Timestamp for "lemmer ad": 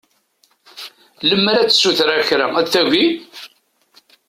1.29-1.69